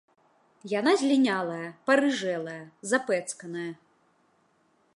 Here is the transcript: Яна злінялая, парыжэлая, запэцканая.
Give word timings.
Яна 0.79 0.93
злінялая, 1.01 1.67
парыжэлая, 1.89 2.57
запэцканая. 2.93 3.69